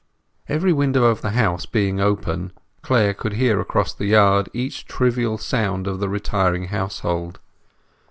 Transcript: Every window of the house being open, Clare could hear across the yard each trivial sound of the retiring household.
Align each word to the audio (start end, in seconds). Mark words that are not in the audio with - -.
Every 0.49 0.73
window 0.73 1.03
of 1.03 1.21
the 1.21 1.29
house 1.29 1.67
being 1.67 2.01
open, 2.01 2.53
Clare 2.81 3.13
could 3.13 3.33
hear 3.33 3.59
across 3.59 3.93
the 3.93 4.07
yard 4.07 4.49
each 4.51 4.87
trivial 4.87 5.37
sound 5.37 5.85
of 5.85 5.99
the 5.99 6.09
retiring 6.09 6.69
household. 6.69 7.39